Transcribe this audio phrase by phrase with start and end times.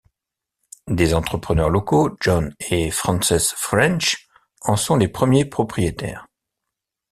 [0.87, 4.27] Des entrepreneurs locaux, John et Frances French,
[4.61, 6.25] en sont les premiers propriétaires.